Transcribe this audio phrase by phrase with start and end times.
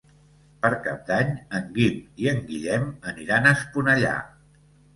[0.61, 1.29] Per Cap d'Any
[1.59, 4.19] en Guim i en Guillem aniran a Esponellà.